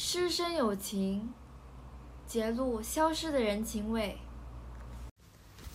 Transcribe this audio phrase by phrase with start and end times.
[0.00, 1.28] 师生友情，
[2.24, 4.16] 揭露消失的人情味。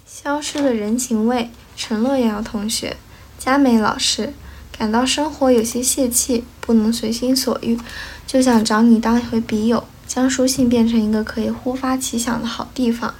[0.08, 2.96] 消失的人情味，陈乐瑶同学，
[3.38, 4.34] 佳美老师，
[4.76, 7.78] 感到生活有些泄气，不能随心所欲，
[8.26, 13.14] 就想找你当一回笔友，将书信变成一个可以忽发奇想的好地方，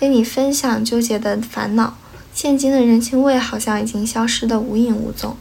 [0.00, 1.96] 跟你分享纠结的烦恼。
[2.34, 5.36] 现今的人情味好像已经消失得无影无踪，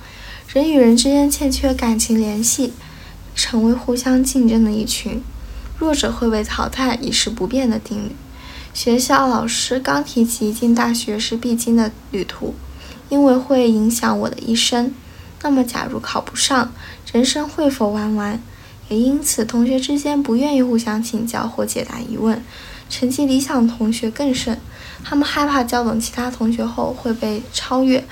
[0.47, 2.73] 人与人之间欠缺感情联系。
[3.41, 5.23] 成为互相竞争的一群，
[5.77, 8.11] 弱者会被淘汰已是不变的定律。
[8.73, 12.53] 学校老师刚提及进大学是必经的旅途，
[13.07, 14.93] 因为会影响我的一生。
[15.41, 16.73] 那么，假如考不上，
[17.13, 18.41] 人生会否玩完？
[18.89, 22.43] 也因此，同学之间不愿意互相请教或解答疑问。
[22.89, 24.59] 成绩理想的同学更甚，
[25.03, 28.03] 他们害怕教懂其他同学后会被超越，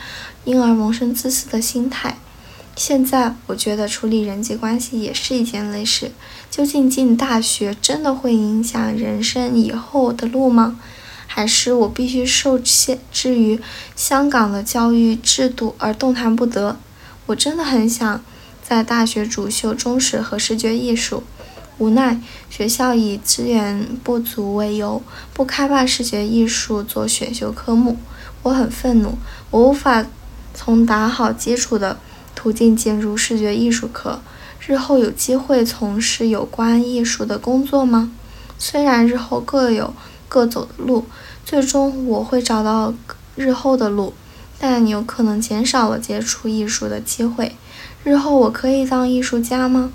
[0.46, 2.18] 因而萌生自私的心态。
[2.78, 6.12] 现在我觉得处理人际关系也是一件累事。
[6.52, 10.80] 究竟进大学真的会影响人生以后的路吗？
[11.26, 13.60] 还是我必须受限制于
[13.96, 16.78] 香港的教育制度而动弹不得？
[17.26, 18.24] 我真的很想
[18.64, 21.24] 在大学主修中史和视觉艺术，
[21.80, 25.02] 无奈学校以资源不足为由，
[25.34, 27.98] 不开办视觉艺术做选修科目。
[28.44, 29.18] 我很愤怒，
[29.50, 30.06] 我无法
[30.54, 31.98] 从打好基础的。
[32.38, 34.22] 途径进入视觉艺术科，
[34.68, 38.12] 日后有机会从事有关艺术的工作吗？
[38.60, 39.92] 虽然日后各有
[40.30, 41.08] 各走的路，
[41.44, 42.94] 最终我会找到
[43.36, 44.14] 日后的路，
[44.60, 47.56] 但有可能减少了接触艺术的机会。
[48.04, 49.92] 日后我可以当艺术家吗？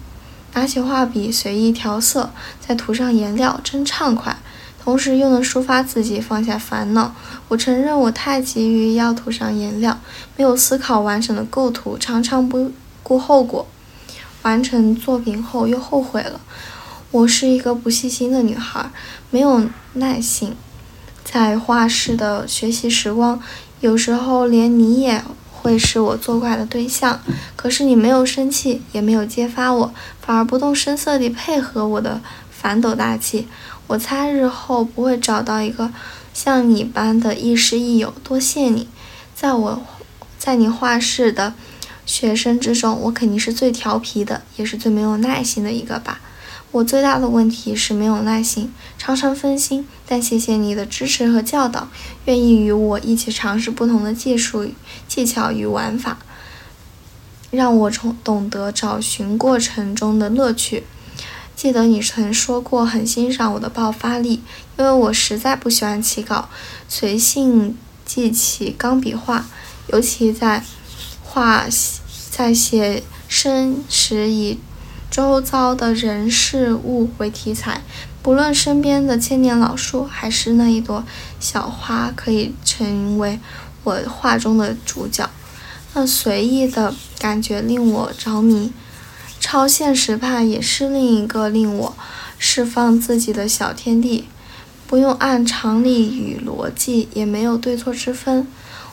[0.54, 4.36] 拿起画笔随意调色，再涂上颜料，真畅快。
[4.82, 7.14] 同时又能抒发自己，放下烦恼。
[7.48, 9.98] 我承认我太急于要涂上颜料，
[10.36, 12.72] 没有思考完整的构图，常常不
[13.02, 13.66] 顾后果。
[14.42, 16.40] 完成作品后又后悔了。
[17.12, 18.90] 我是一个不细心的女孩，
[19.30, 20.56] 没有耐心。
[21.22, 23.40] 在画室的学习时光，
[23.78, 25.22] 有时候连你也
[25.52, 27.20] 会是我作怪的对象。
[27.54, 33.46] 可是你没有生气，也没有揭发我，反而不动声色地配合我的反斗大气。
[33.92, 35.92] 我猜日后不会找到一个
[36.32, 38.88] 像你般的亦师亦友，多谢你。
[39.34, 39.82] 在我，
[40.38, 41.52] 在你画室的
[42.06, 46.20] 学生之中，我肯定是最调皮的，也是最没有耐心的一个吧。
[46.70, 49.86] 我最大的问题是没有耐心，常常分心。
[50.08, 51.88] 但谢谢你的支持和教导，
[52.24, 54.66] 愿意与我一起尝试不同的技术、
[55.06, 56.16] 技巧与玩法，
[57.50, 60.84] 让我从懂得找寻过程中的乐趣。
[61.54, 64.42] 记得你曾说过很欣赏我的爆发力，
[64.76, 66.48] 因为我实在不喜欢起稿，
[66.88, 69.46] 随性记起钢笔画，
[69.86, 70.64] 尤其在
[71.22, 71.66] 画
[72.30, 74.58] 在写生时以
[75.10, 77.82] 周遭的人事物为题材，
[78.22, 81.04] 不论身边的千年老树，还是那一朵
[81.38, 83.38] 小花，可以成为
[83.84, 85.30] 我画中的主角。
[85.94, 88.72] 那随意的感觉令我着迷。
[89.52, 91.94] 超现实派也是另一个令我
[92.38, 94.24] 释放自己的小天地，
[94.86, 98.48] 不用按常理与逻辑，也没有对错之分。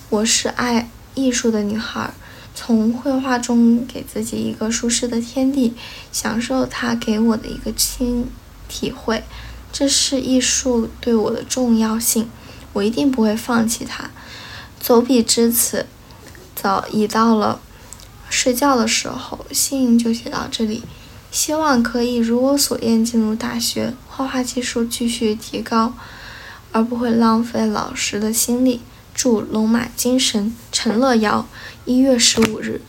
[0.09, 2.13] 我是爱艺术的女孩，
[2.53, 5.75] 从绘画中给自己一个舒适的天地，
[6.11, 8.29] 享受它给我的一个新
[8.67, 9.23] 体会。
[9.71, 12.29] 这是艺术对我的重要性，
[12.73, 14.11] 我一定不会放弃它。
[14.77, 15.85] 走笔至此，
[16.53, 17.61] 早已到了。
[18.41, 20.81] 睡觉的时候，信就写到这里。
[21.29, 25.93] 希望可以如我所愿进入大学，画画技术继续提高，
[26.71, 28.79] 而不会浪费老师的心力。
[29.13, 31.45] 祝龙马精神，陈乐瑶。
[31.83, 32.79] 一月十五日。